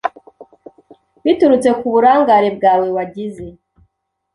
[1.23, 3.47] biturutse ku burangare bwawe wagize.